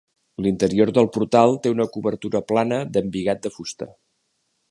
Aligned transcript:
L'interior 0.43 0.91
del 0.97 1.09
portal 1.17 1.53
té 1.65 1.73
una 1.75 1.87
cobertura 1.97 2.43
plana 2.53 2.81
d'embigat 2.97 3.45
de 3.47 3.53
fusta. 3.59 3.91